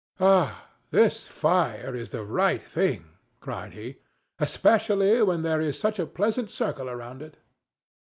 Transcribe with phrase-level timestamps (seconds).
[0.19, 0.67] "Ah!
[0.89, 3.05] this fire is the right thing,"
[3.39, 3.97] cried he,
[4.39, 7.37] "especially when there is such a pleasant circle round it.